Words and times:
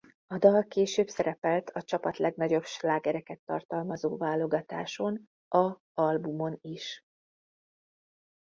A 0.27 0.37
dal 0.37 0.67
később 0.67 1.07
szerepelt 1.07 1.69
a 1.69 1.81
csapat 1.81 2.17
legnagyobb 2.17 2.63
slágereket 2.65 3.39
tartalmazó 3.45 4.17
válogatáson 4.17 5.29
a 5.47 5.75
albumon 5.93 6.57
is. 6.61 7.03